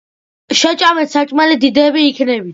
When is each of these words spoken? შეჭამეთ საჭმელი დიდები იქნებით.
შეჭამეთ 0.61 1.13
საჭმელი 1.17 1.61
დიდები 1.67 2.09
იქნებით. 2.15 2.49